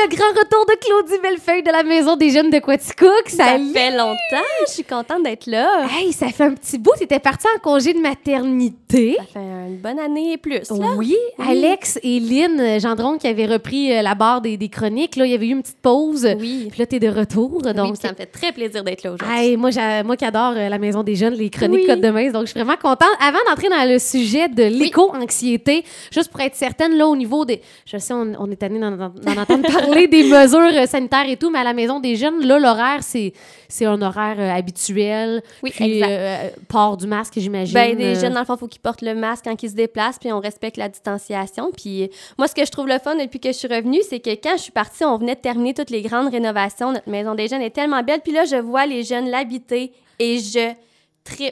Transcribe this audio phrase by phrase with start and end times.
[0.00, 3.24] le grand retour de Claudie Bellefeuille de la Maison des Jeunes de Quaticook.
[3.26, 4.46] Ça fait longtemps.
[4.66, 5.86] Je suis contente d'être là.
[5.90, 6.92] Hey, ça fait un petit bout.
[6.96, 9.16] Tu étais partie en congé de maternité.
[9.18, 10.70] Ça fait une bonne année et plus.
[10.70, 10.94] Là.
[10.96, 11.16] Oui.
[11.44, 15.16] Alex et Lynn Gendron qui avaient repris euh, la barre des, des chroniques.
[15.16, 16.28] Là, il y avait eu une petite pause.
[16.38, 16.68] Oui.
[16.70, 17.60] Puis là, t'es de retour.
[17.62, 19.36] Donc, oui, ça me fait très plaisir d'être là aujourd'hui.
[19.36, 19.70] Hey, moi,
[20.04, 21.86] moi qui adore euh, la Maison des Jeunes, les chroniques Oui.
[21.86, 22.30] Côte de Main.
[22.30, 23.08] Donc, je suis vraiment contente.
[23.20, 27.60] Avant d'entrer dans le sujet de l'éco-anxiété, juste pour être certaine, là, au niveau des.
[27.84, 31.50] Je sais, on, on est tanné d'en entendre parler des mesures euh, sanitaires et tout,
[31.50, 33.32] mais à la Maison des Jeunes, là, l'horaire, c'est
[33.68, 35.42] c'est un horaire euh, habituel.
[35.62, 36.10] Oui, puis, exact.
[36.10, 37.74] euh, port du masque, j'imagine.
[37.74, 39.70] Ben, des euh, jeunes, dans le fond, il faut qu'ils portent le masque quand ils
[39.70, 41.70] se déplacent, puis on respecte la distanciation.
[41.76, 44.30] Puis moi, ce que je trouve le fun depuis que je suis revenue, c'est que
[44.30, 46.92] quand je suis partie, on venait de terminer toutes les grandes rénovations.
[46.92, 48.20] Notre maison des jeunes est tellement belle.
[48.20, 50.72] Puis là, je vois les jeunes l'habiter et je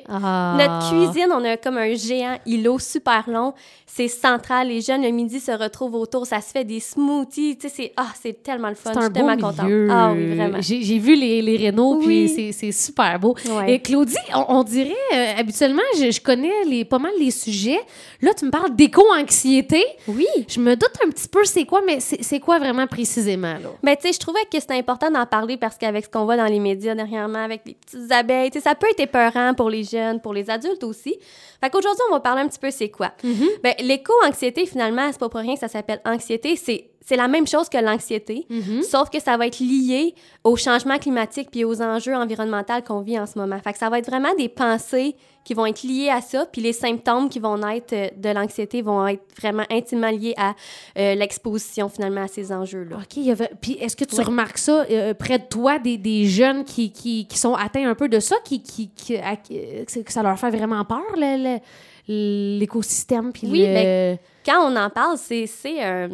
[0.09, 0.57] ah.
[0.59, 3.55] Notre cuisine, on a comme un géant îlot super long.
[3.87, 4.69] C'est central.
[4.69, 6.27] Les jeunes, le midi, se retrouvent autour.
[6.27, 7.57] Ça se fait des smoothies.
[7.57, 8.93] Tu sais, c'est ah, c'est tellement le fun.
[8.95, 9.71] Je suis beau tellement contente.
[9.91, 10.59] Ah oui, vraiment.
[10.61, 12.29] J'ai vu les, les rénaux, puis Oui.
[12.29, 13.35] c'est- c'est super beau.
[13.49, 13.75] Ouais.
[13.75, 17.81] Et Claudie, on, on dirait, euh, habituellement, je, je connais les, pas mal les sujets.
[18.21, 19.83] Là, tu me parles d'éco-anxiété.
[20.09, 20.27] Oui.
[20.49, 23.69] Je me doute un petit peu c'est quoi, mais c'est c'est quoi vraiment précisément, là?
[23.83, 26.37] Ben, tu sais, je trouvais que c'était important d'en parler parce qu'avec ce qu'on voit
[26.37, 29.66] dans les médias dernièrement, avec les petites abeilles, tu sais, ça peut être épeurant pour
[29.71, 31.19] les jeunes, pour les adultes aussi.
[31.61, 33.13] Fait qu'aujourd'hui, on va parler un petit peu c'est quoi?
[33.63, 37.47] Ben, l'éco-anxiété, finalement, c'est pas pour rien que ça s'appelle anxiété, c'est c'est la même
[37.47, 38.49] chose que l'anxiété,
[38.83, 40.13] sauf que ça va être lié
[40.43, 43.57] au changement climatique puis aux enjeux environnementaux qu'on vit en ce moment.
[43.63, 46.61] Fait que ça va être vraiment des pensées qui vont être liées à ça, puis
[46.61, 50.57] les symptômes qui vont naître euh, de l'anxiété vont être vraiment intimement liés à
[50.99, 52.97] euh, l'exposition, finalement, à ces enjeux-là.
[52.97, 54.25] OK, il y avait- puis est-ce que tu Ouais.
[54.25, 57.95] remarques ça euh, près de toi, des, des jeunes qui, qui, qui sont atteints un
[57.95, 61.61] peu de ça, qui, qui, qui- à- que ça leur fait vraiment peur, le-
[62.09, 63.33] le- l'écosystème?
[63.33, 66.09] puis Oui, le- ben, quand on en parle, c'est c'est, euh,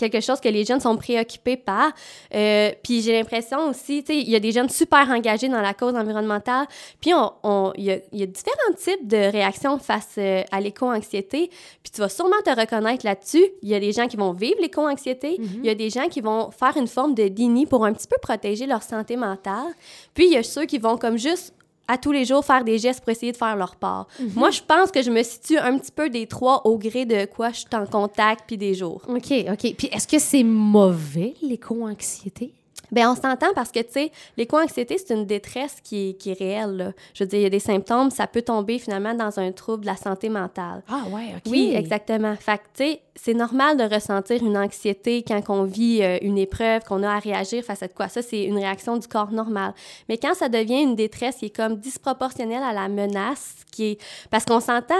[0.00, 1.92] quelque chose que les jeunes sont préoccupés par.
[2.34, 5.60] Euh, puis j'ai l'impression aussi, tu sais, il y a des jeunes super engagés dans
[5.60, 6.66] la cause environnementale.
[7.00, 10.42] Puis on- on- il y, a, il y a différents types de réactions face euh,
[10.50, 11.48] à l'éco-anxiété.
[11.82, 13.44] Puis tu vas sûrement te reconnaître là-dessus.
[13.62, 15.36] Il y a des gens qui vont vivre l'éco-anxiété.
[15.38, 18.08] Il y a des gens qui vont faire une forme de déni pour un petit
[18.08, 19.66] peu protéger leur santé mentale.
[20.14, 21.54] Puis il y a ceux qui vont comme juste
[21.90, 24.06] à tous les jours faire des gestes pour essayer de faire leur part.
[24.36, 27.24] Moi, je pense que je me situe un petit peu des trois au gré de
[27.26, 29.02] quoi je suis en contact puis des jours.
[29.08, 29.74] OK, OK.
[29.76, 32.54] Puis est-ce que c'est mauvais, l'éco-anxiété?
[32.92, 36.38] Ben on s'entend parce que, tu sais, l'éco-anxiété, c'est une détresse qui est, qui est
[36.38, 36.76] réelle.
[36.76, 36.92] là.
[37.14, 39.82] Je veux dire, il y a des symptômes, ça peut tomber finalement dans un trouble
[39.82, 40.82] de la santé mentale.
[40.88, 41.50] Ah ouais, OK.
[41.50, 42.34] Oui, exactement.
[42.36, 46.38] Fait que, tu sais, c'est normal de ressentir une anxiété quand on vit euh, une
[46.38, 48.08] épreuve, qu'on a à réagir face à de quoi.
[48.08, 49.74] Ça, c'est une réaction du corps normale.
[50.08, 53.98] Mais quand ça devient une détresse qui est comme disproportionnelle à la menace, qui est...
[54.30, 54.94] Parce qu'on s'entend,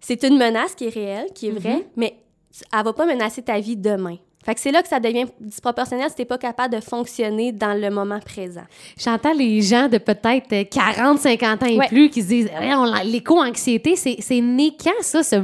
[0.00, 2.16] c'est une menace qui est réelle, qui est vraie, mais
[2.72, 4.16] elle va pas menacer ta vie demain.
[4.48, 7.78] Fait que c'est là que ça devient disproportionnel si t'es pas capable de fonctionner dans
[7.78, 8.62] le moment présent.
[8.96, 11.88] J'entends les gens de peut-être euh, 40, 50 ans et Ouais.
[11.88, 12.72] plus qui se disent Hey,
[13.04, 15.36] l'éco-anxiété, c'est né quand ça, ce,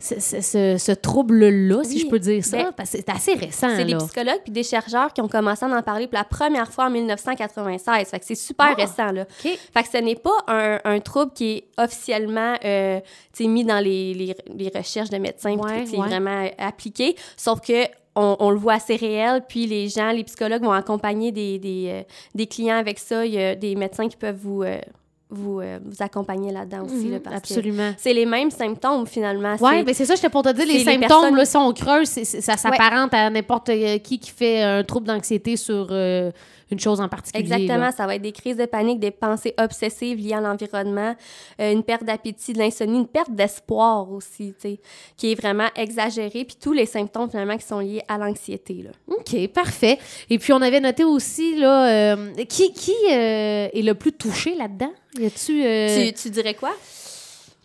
[0.00, 2.56] ce, ce- trouble-là, si je peux dire ça?
[2.56, 3.68] Ben, Parce que c'est assez récent.
[3.76, 6.72] C'est des psychologues puis des chercheurs qui ont commencé à en parler pour la première
[6.72, 8.08] fois en 1996.
[8.08, 9.26] Fait que c'est super Ah, récent, là.
[9.28, 13.00] Fait que ce n'est pas un, un trouble qui est officiellement euh,
[13.40, 16.06] mis dans les, les, les recherches de médecins Ouais, sais, ouais.
[16.08, 17.14] vraiment euh, appliqué.
[17.36, 17.84] Sauf que
[18.16, 22.04] on, le voit assez réel, puis les gens, les psychologues vont accompagner des, des,
[22.38, 23.24] euh, clients avec ça.
[23.24, 24.80] Il y a des médecins qui peuvent vous, euh,
[25.30, 27.06] vous, euh, vous accompagner là-dedans aussi.
[27.06, 27.92] Mhm, là, parce que absolument.
[27.96, 29.56] c'est les mêmes symptômes, finalement.
[29.60, 32.08] Oui, mais c'est ça, j'étais pour te dire, les symptômes, personnes- là, si on creuse,
[32.08, 36.30] ça s'apparente à n'importe euh, qui qui fait un trouble d'anxiété sur euh,
[36.72, 37.42] une chose en particulier.
[37.42, 37.92] Exactement, là.
[37.92, 41.14] ça va être des crises de panique, des pensées obsessives liées à l'environnement,
[41.60, 44.80] euh, une perte d'appétit, de l'insomnie, une perte d'espoir aussi, tu sais,
[45.16, 48.84] qui est vraiment exagérée, puis tous les symptômes finalement qui sont liés à l'anxiété.
[48.84, 48.90] là.
[49.08, 49.98] OK, parfait.
[50.28, 54.54] Et puis, on avait noté aussi, là, euh, qui, qui euh, est le plus touché
[54.54, 54.92] là-dedans?
[55.18, 55.62] Y a-tu...
[55.64, 56.72] euh, Tu, tu dirais quoi?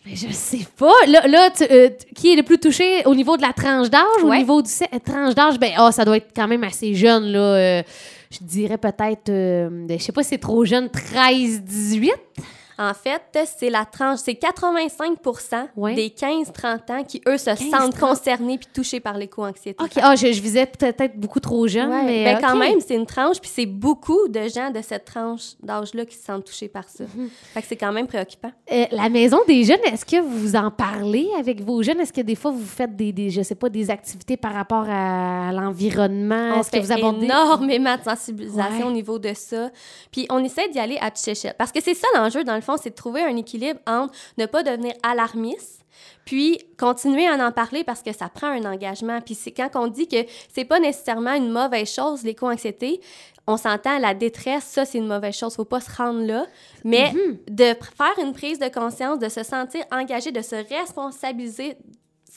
[0.06, 0.94] Mais je sais pas.
[1.08, 4.24] Là, là tu- euh, qui est le plus touché au niveau de la tranche d'âge?
[4.24, 4.38] Au Ouais.
[4.40, 4.70] niveau du
[5.04, 7.40] tranche d'âge, ben, ah, ça doit être quand même assez jeune, là.
[7.40, 7.84] euh,
[8.32, 12.12] je dirais peut-être, euh, je sais pas si c'est trop jeune, 13, 18?
[12.78, 13.22] En fait,
[13.58, 15.18] c'est la tranche, c'est 85
[15.76, 15.94] Ouais.
[15.96, 17.70] des 15-30 ans qui, eux, se 15-30.
[17.72, 19.82] sentent concernés puis touchés par l'éco-anxiété.
[19.84, 22.96] OK, ah, je, je visais peut-être beaucoup trop jeune, Ouais, mais ben, quand même, c'est
[22.96, 26.68] une tranche, puis c'est beaucoup de gens de cette tranche d'âge-là qui se sentent touchés
[26.68, 27.04] par ça.
[27.16, 27.30] Mhm.
[27.54, 28.52] Fait que c'est quand même préoccupant.
[28.72, 32.00] Euh, la maison des jeunes, est-ce que vous en parlez avec vos jeunes?
[32.02, 34.86] Est-ce que des fois, vous faites des, des je sais pas, des activités par rapport
[34.90, 36.54] à l'environnement?
[36.56, 37.26] On Est-ce que vous abordez...
[37.26, 38.84] énormément de sensibilisation Ouais.
[38.84, 39.70] au niveau de ça.
[40.12, 41.54] Puis on essaie d'y aller à échelle.
[41.58, 44.46] Parce que c'est ça l'enjeu, dans le fond, c'est de trouver un équilibre entre ne
[44.46, 45.86] pas devenir alarmiste,
[46.26, 49.22] puis continuer à en parler parce que ça prend un engagement.
[49.22, 50.18] Puis c'est quand on dit que
[50.54, 53.00] c'est pas nécessairement une mauvaise chose, l'éco-anxiété,
[53.48, 55.56] on s'entend, la détresse, ça, c'est une mauvaise chose.
[55.56, 56.48] Faut pas se rendre là.
[56.84, 57.38] Mais Mhm.
[57.48, 57.66] de
[57.96, 61.78] faire une prise de conscience, de se sentir engagé, de se responsabiliser,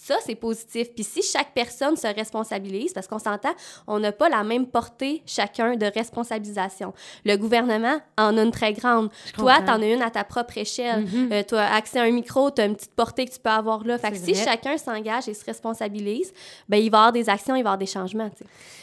[0.09, 0.89] ça, c'est positif.
[0.95, 3.53] Puis si chaque personne se responsabilise, parce qu'on s'entend,
[3.87, 6.93] on n'a pas la même portée chacun de responsabilisation.
[7.25, 9.11] Le gouvernement en a une très grande.
[9.37, 9.65] Toi, comprends.
[9.67, 11.07] tu en as une à ta propre échelle.
[11.33, 13.51] Euh, tu as accès à un micro, tu as une petite portée que tu peux
[13.51, 13.99] avoir là.
[13.99, 14.45] Fait que si vrai.
[14.45, 16.33] chacun s'engage et se responsabilise,
[16.69, 18.31] ben, il va y avoir des actions, il va y avoir des changements.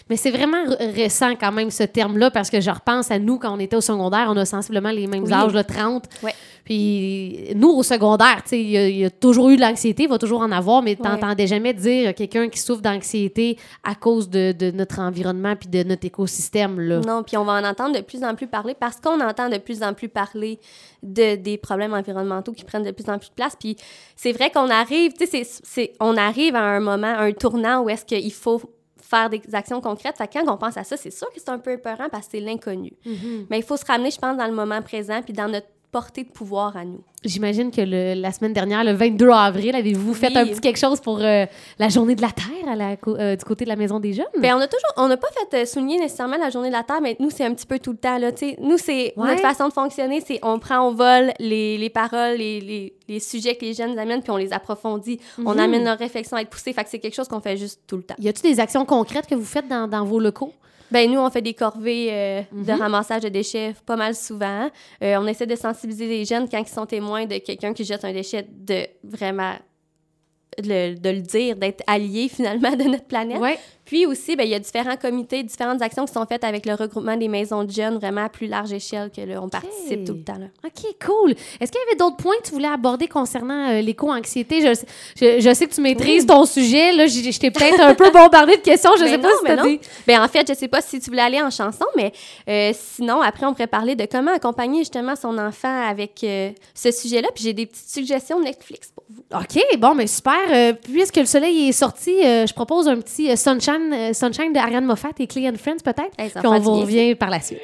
[0.10, 3.52] Mais c'est vraiment récent quand même ce terme-là parce que je repense à nous quand
[3.56, 5.34] on était au secondaire, on a sensiblement les mêmes Oui.
[5.34, 6.06] âges, là, 30.
[6.22, 6.34] Ouais.
[6.64, 10.10] Puis nous, au secondaire, il y, a- il y a toujours eu de l'anxiété, il
[10.10, 14.52] va toujours en avoir, mais t'entendais jamais dire quelqu'un qui souffre d'anxiété à cause de,
[14.52, 17.00] de notre environnement puis de notre écosystème, là.
[17.00, 19.58] Non, puis on va en entendre de plus en plus parler parce qu'on entend de
[19.58, 20.60] plus en plus parler
[21.04, 23.56] de, des problèmes environnementaux qui prennent de plus en plus de place.
[23.60, 23.78] Puis
[24.16, 28.06] c'est vrai qu'on arrive, tu sais, on arrive à un moment, un tournant où est-ce
[28.06, 28.62] qu'il faut
[29.06, 30.18] faire des actions concrètes.
[30.18, 32.26] Fait que quand on pense à ça, c'est sûr que c'est un peu épeurant parce
[32.26, 32.94] que c'est l'inconnu.
[33.06, 33.48] Mhm.
[33.50, 36.24] Mais il faut se ramener, je pense, dans le moment présent puis dans notre portée
[36.26, 37.00] de pouvoir à nous.
[37.24, 40.38] J'imagine que le- la semaine dernière, le 22 avril, avez-vous fait Oui.
[40.38, 41.46] un petit quelque chose pour euh,
[41.80, 44.12] la journée de la Terre à la co- euh, du côté de la Maison des
[44.12, 44.26] Jeunes?
[44.38, 46.84] Bien, on a toujours, on n'a pas fait euh, souligner nécessairement la journée de la
[46.84, 48.32] Terre, mais nous, c'est un petit peu tout le temps, là.
[48.62, 49.30] Nous, c'est, Ouais.
[49.30, 53.20] notre façon de fonctionner, c'est on prend au vol les, les paroles, les, les, les
[53.22, 55.20] sujets que les jeunes amènent, puis on les approfondit.
[55.46, 55.60] On Mhm.
[55.60, 57.96] amène leur réflexion à être poussée, fait que c'est quelque chose qu'on fait juste tout
[57.96, 58.16] le temps.
[58.20, 60.52] Y a-t-il des actions concrètes que vous faites dans, dans vos locaux?
[60.92, 62.80] Ben nous, on fait des corvées euh, de Mhm.
[62.80, 64.70] ramassage de déchets pas mal souvent.
[65.04, 68.06] Euh, on essaie de sensibiliser les jeunes quand ils sont témoins de quelqu'un qui jette
[68.06, 69.54] un déchet, de vraiment
[70.64, 73.40] le- de le dire, d'être allié finalement de notre planète.
[73.40, 73.58] Ouais.
[73.86, 76.74] Puis aussi, ben, il y a différents comités, différentes actions qui sont faites avec le
[76.74, 80.14] regroupement des maisons de jeunes vraiment à plus large échelle que là, on participe tout
[80.14, 80.40] le temps.
[80.40, 80.48] Là.
[80.66, 81.32] OK, cool.
[81.62, 84.62] Est-ce qu'il y avait d'autres points que tu voulais aborder concernant euh, l'éco-anxiété?
[84.62, 84.88] Je, sais-
[85.22, 86.94] je, je sais que tu maîtrises ton sujet.
[86.94, 88.90] Là, je t'ai peut-être un peu bombardé de questions.
[88.98, 89.64] Je Ben sais pas si mais non.
[89.66, 89.80] des...
[90.08, 92.12] Ben, en fait, je sais pas si tu voulais aller en chanson, mais
[92.50, 96.90] euh, sinon, après, on pourrait parler de comment accompagner justement son enfant avec euh, ce
[96.90, 97.28] sujet-là.
[97.36, 99.22] Puis j'ai des petites suggestions Netflix pour vous.
[99.32, 100.34] OK, bon, mais super.
[100.52, 104.54] Euh, puisque le soleil est sorti, euh, je propose un petit euh, Sunshine, euh, Sunshine
[104.54, 106.12] de Ariane Moffat et Clay and Friends, peut-être.
[106.18, 106.82] Hey, Puis on vous bien.
[106.82, 107.60] revient par la suite.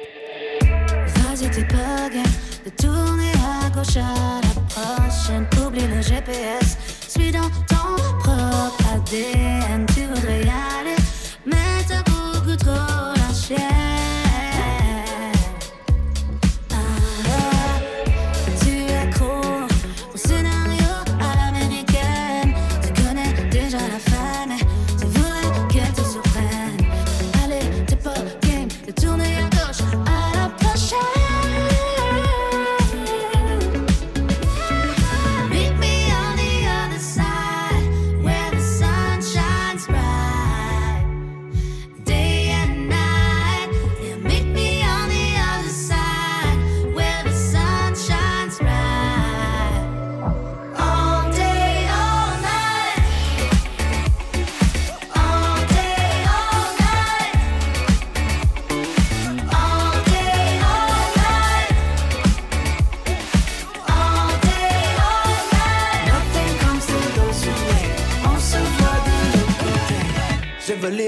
[0.60, 2.22] Vas-y, t'es pas game
[2.64, 5.46] de tourner à gauche à la prochaine.
[5.66, 6.76] Oublie le GPS,
[7.08, 9.86] suis dans ton propre ADN.
[9.94, 10.96] Tu voudrais y aller,
[11.46, 11.56] mais
[11.88, 13.62] t'as beaucoup trop lâché.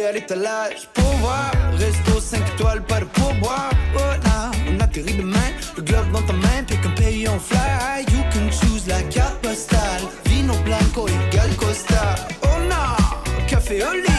[0.05, 1.51] À l'étalage pour voir.
[1.79, 3.71] Resto 5 étoiles, pas de pourboire.
[3.97, 8.05] Oh là, on atterrit demain Le globe dans ta main, pick un pays on fly.
[8.13, 10.03] You can choose la carte postale.
[10.27, 12.15] Vino blanco égal Costa.
[12.43, 14.14] Oh non, café au lit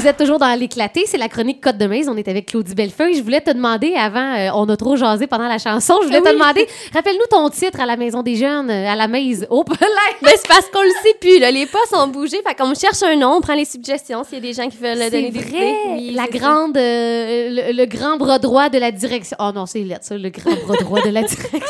[0.00, 2.08] Vous êtes toujours dans l'éclaté, c'est la chronique Côte de Maze.
[2.08, 3.16] On est avec Claudie Bellefeuille.
[3.16, 5.98] Je voulais te demander avant, euh, on a trop jasé pendant la chanson.
[6.00, 9.08] Je voulais te demander, rappelle-nous ton titre à la Maison des Jeunes, euh, à la
[9.08, 9.46] Maze.
[9.50, 9.86] Oh, là!
[10.22, 11.50] Ben, c'est parce qu'on le sait plus, là.
[11.50, 12.38] Les postes ont bougé.
[12.46, 14.78] Fait qu'on cherche un nom, on prend les suggestions s'il y a des gens qui
[14.78, 15.74] veulent donner des idées.
[15.88, 19.36] Oui, la grande, euh, le, le grand bras droit de la direction.
[19.38, 21.60] Oh non, c'est lettre, ça, le grand bras droit de la direction.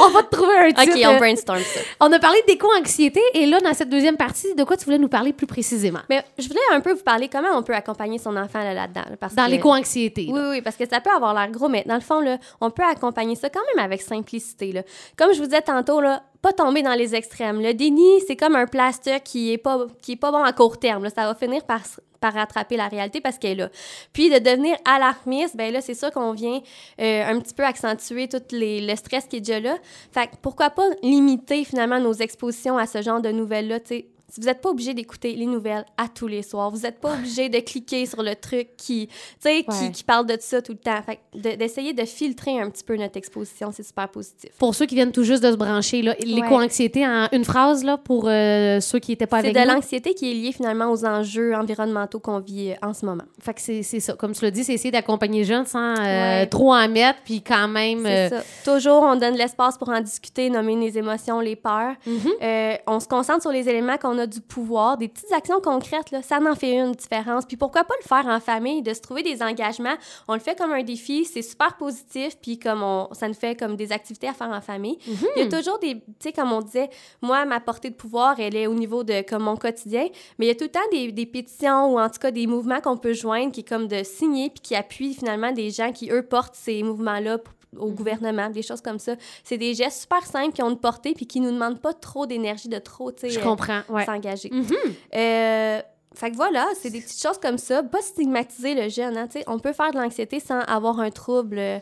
[0.00, 0.96] On va te trouver un titre.
[0.96, 1.80] OK, on brainstorm ça.
[2.00, 5.06] on a parlé d'éco-anxiété et là, dans cette deuxième partie, de quoi tu voulais nous
[5.08, 6.00] parler plus précisément?
[6.10, 9.02] Mais je voulais un peu vous parler comment on peut accompagner son enfant là, là-dedans.
[9.08, 10.28] là, Dans l'éco-anxiété.
[10.30, 12.70] Oui, oui, parce que ça peut avoir l'air gros, mais dans le fond, là, on
[12.70, 14.72] peut accompagner ça quand même avec simplicité.
[14.72, 14.82] Là.
[15.16, 17.60] Comme je vous disais tantôt, là, pas tomber dans les extrêmes.
[17.60, 20.78] Le déni, c'est comme un plaster qui est pas, qui est pas bon à court
[20.78, 21.04] terme.
[21.04, 21.10] là.
[21.10, 21.80] Ça va finir par,
[22.20, 23.68] par rattraper la réalité parce qu'elle est là.
[24.12, 26.60] Puis de devenir alarmiste, ben là, c'est sûr qu'on vient
[27.00, 29.76] euh, un petit peu accentuer tout les, le stress qui est déjà là.
[30.12, 34.06] Fait que pourquoi pas limiter finalement nos expositions à ce genre de nouvelles-là, tu sais.
[34.34, 37.48] Vous n'êtes pas obligé d'écouter les nouvelles à tous les soirs, vous n'êtes pas obligé
[37.48, 39.08] de cliquer sur le truc qui,
[39.44, 39.64] Ouais.
[39.70, 41.00] qui, qui parle de ça tout le temps.
[41.02, 44.50] Fait de- d'essayer de filtrer un petit peu notre exposition, c'est super positif.
[44.58, 48.26] Pour ceux qui viennent tout juste de se brancher, l'éco-anxiété en une phrase là, pour
[48.28, 49.74] euh, ceux qui n'étaient pas C'est avec de nous.
[49.76, 53.24] l'anxiété qui est liée finalement aux enjeux environnementaux qu'on vit euh, en ce moment.
[53.40, 54.14] Fait que c'est c'est ça.
[54.14, 56.46] Comme tu l'as dit, c'est essayer d'accompagner les jeunes sans euh, Ouais.
[56.46, 58.02] trop en mettre, puis quand même.
[58.04, 58.72] C'est euh, ça.
[58.72, 61.94] Toujours, on donne l'espace pour en discuter, nommer les émotions, les peurs.
[62.06, 62.32] mhm.
[62.86, 66.22] On se concentre sur les éléments qu'on a du pouvoir, des petites actions concrètes, là,
[66.22, 67.44] ça en fait une différence.
[67.46, 69.94] Puis pourquoi pas le faire en famille, de se trouver des engagements.
[70.28, 73.58] On le fait comme un défi, c'est super positif, puis comme on, ça nous fait
[73.58, 74.98] comme des activités à faire en famille.
[75.36, 76.90] Il y a toujours des, tu sais, comme on disait,
[77.22, 80.06] moi, ma portée de pouvoir, elle est au niveau de comme mon quotidien,
[80.38, 82.46] mais il y a tout le temps des, des pétitions ou en tout cas des
[82.46, 85.92] mouvements qu'on peut joindre qui est comme de signer, puis qui appuient finalement des gens
[85.92, 89.14] qui, eux, portent ces mouvements-là p- au gouvernement, des choses comme ça.
[89.44, 92.26] C'est des gestes super simples qui ont une portée puis qui nous demandent pas trop
[92.26, 93.42] d'énergie, de trop, tu sais, euh.
[93.88, 94.04] Ouais.
[94.04, 94.50] s'engager.
[94.50, 94.72] Mhm.
[95.14, 95.80] Euh,
[96.14, 97.82] fait que voilà, c'est des petites choses comme ça.
[97.82, 99.44] Pas stigmatiser le jeune, hein, tu sais.
[99.46, 101.78] On peut faire de l'anxiété sans avoir un trouble euh,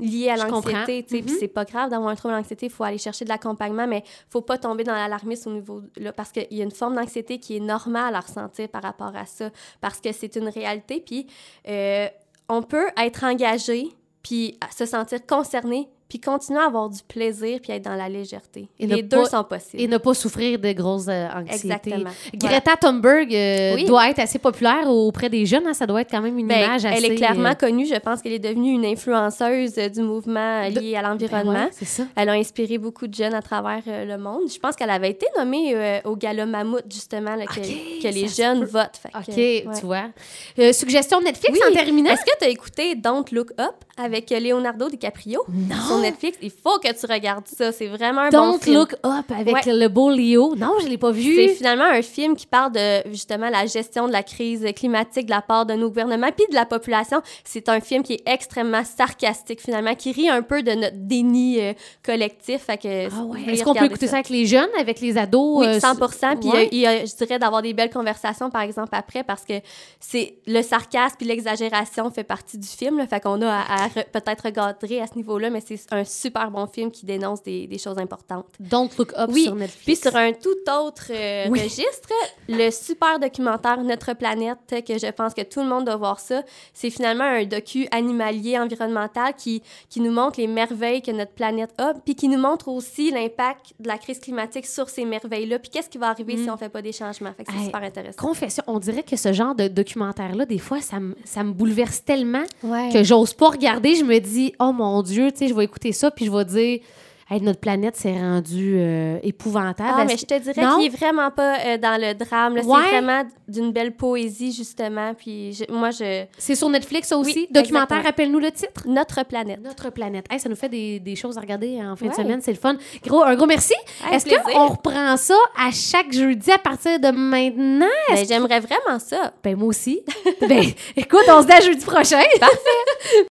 [0.00, 1.22] lié à l'anxiété, tu sais.
[1.22, 1.38] Puis Mhm.
[1.38, 4.40] c'est pas grave d'avoir un trouble d'anxiété, il faut aller chercher de l'accompagnement, mais faut
[4.42, 7.56] pas tomber dans l'alarmisme au niveau, là, parce qu'il y a une forme d'anxiété qui
[7.56, 9.50] est normale à ressentir par rapport à ça,
[9.80, 11.26] parce que c'est une réalité, puis
[11.68, 12.08] euh,
[12.48, 13.88] on peut être engagé,
[14.26, 18.68] puis se sentir concerné, puis continuer à avoir du plaisir, puis être dans la légèreté.
[18.78, 19.82] Et Les deux pas- sont possibles.
[19.82, 21.66] Et ne pas souffrir de grosses euh, anxiétés.
[21.66, 22.10] Exactement.
[22.34, 23.84] Greta Thunberg euh, Oui.
[23.86, 25.66] doit être assez populaire auprès des jeunes.
[25.66, 25.74] hein.
[25.74, 26.96] Ça doit être quand même une Ben, image assez...
[27.04, 27.86] elle est clairement euh, connue.
[27.86, 31.52] Je pense qu'elle est devenue une influenceuse euh, du mouvement De- lié à ben l'environnement.
[31.64, 32.04] ouais, c'est ça.
[32.14, 34.42] Elle a inspiré beaucoup de jeunes à travers le monde.
[34.52, 37.60] Je pense qu'elle avait été nommée au Gala Mammouth, justement, là, que,
[38.08, 38.66] les jeunes peut.
[38.66, 38.96] votent.
[39.02, 39.80] Fait OK, que, ouais.
[39.80, 40.72] tu vois.
[40.72, 41.68] Suggestion de Netflix Oui.
[41.68, 42.10] en terminant?
[42.10, 45.44] Est-ce que tu as écouté Don't Look Up avec Leonardo DiCaprio?
[45.48, 45.95] Non.
[45.96, 46.38] Sur Netflix?
[46.42, 47.72] Il faut que tu regardes ça.
[47.72, 48.76] C'est vraiment un Don't bon film.
[48.80, 49.60] Look Up avec Ouais.
[49.66, 50.54] le beau Léo.
[50.56, 51.34] Non, je l'ai pas vu.
[51.34, 55.30] C'est finalement un film qui parle de justement la gestion de la crise climatique de
[55.30, 57.20] la part de nos gouvernements puis de la population.
[57.44, 61.60] C'est un film qui est extrêmement sarcastique finalement, qui rit un peu de notre déni
[61.60, 61.72] euh,
[62.04, 62.62] collectif.
[62.64, 63.40] Fait que Ah ouais.
[63.48, 64.14] Est-ce qu'on peut écouter ça.
[64.16, 65.60] avec les jeunes, avec les ados?
[65.60, 66.68] Oui, euh, 100 Puis il y a- ouais.
[66.72, 69.54] il y a, je dirais d'avoir des belles conversations, par exemple, après, parce que
[70.00, 72.98] c'est le sarcasme puis l'exagération fait partie du film.
[72.98, 76.04] Là, fait qu'on a à, à re- peut-être regarder à ce niveau-là, mais c'est un
[76.04, 78.46] super bon film qui dénonce des, des choses importantes.
[78.60, 79.84] Don't Look Up Oui, sur Netflix.
[79.84, 81.60] Puis sur un tout autre euh, Oui.
[81.62, 82.08] registre,
[82.48, 86.42] le super documentaire Notre planète, que je pense que tout le monde doit voir ça,
[86.72, 91.70] c'est finalement un docu animalier environnemental qui, qui nous montre les merveilles que notre planète
[91.78, 95.70] a, puis qui nous montre aussi l'impact de la crise climatique sur ces merveilles-là, puis
[95.70, 97.32] qu'est-ce qui va arriver si on fait pas des changements.
[97.36, 97.60] Fait que c'est Mm.
[97.60, 98.16] Hey, super intéressant.
[98.26, 102.42] Confession, on dirait que ce genre de documentaire-là, des fois, ça me, ça bouleverse tellement
[102.62, 102.90] Ouais.
[102.92, 103.94] que j'ose pas regarder.
[103.94, 106.44] Je me dis, oh mon Dieu, tu sais, je vais écouter ça, puis je vais
[106.44, 106.80] dire,
[107.28, 109.90] hey, notre planète s'est rendue euh, épouvantable.
[109.98, 112.54] Ah, mais je te dirais qu'il est vraiment pas euh, dans le drame.
[112.54, 112.60] Ouais.
[112.62, 115.12] C'est vraiment d'une belle poésie, justement.
[115.14, 116.24] Puis je- moi, je...
[116.38, 117.32] C'est sur Netflix, ça aussi?
[117.34, 118.82] Oui, Documentaire, rappelle-nous le titre.
[118.86, 119.60] Notre planète.
[119.62, 120.26] Notre planète.
[120.30, 122.40] Hey, ça nous fait des, des choses à regarder en fin de semaine.
[122.42, 122.76] C'est le fun.
[123.04, 123.74] Gros, un gros merci.
[124.12, 127.86] Est-ce qu'on reprend ça à chaque jeudi à partir de maintenant?
[128.10, 129.32] Ben, J'aimerais vraiment ça.
[129.42, 130.00] Ben, moi aussi.
[130.48, 130.62] ben,
[130.96, 132.22] écoute, on se dit à jeudi prochain.
[132.38, 132.56] Parfait.